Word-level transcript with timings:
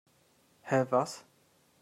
Hä, 0.63 0.81
was? 0.89 1.23